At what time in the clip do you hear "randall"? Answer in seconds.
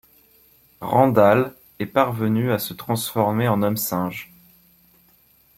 0.81-1.53